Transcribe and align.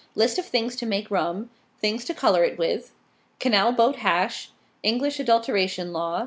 LIST 0.15 0.39
OF 0.39 0.47
THINGS 0.47 0.75
TO 0.77 0.85
MAKE 0.87 1.11
RUM. 1.11 1.51
THINGS 1.79 2.05
TO 2.05 2.15
COLOR 2.15 2.43
IT 2.43 2.57
WITH. 2.57 2.91
CANAL 3.37 3.73
BOAT 3.73 3.97
HASH. 3.97 4.49
ENGLISH 4.81 5.19
ADULTERATION 5.19 5.93
LAW. 5.93 6.19